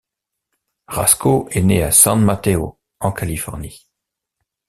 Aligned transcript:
Rasco 0.87 1.47
est 1.51 1.61
né 1.61 1.83
à 1.83 1.91
San 1.91 2.23
Mateo, 2.25 2.79
en 3.01 3.11
Californie. 3.11 3.87